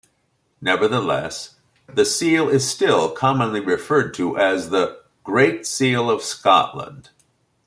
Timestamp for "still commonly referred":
2.67-4.15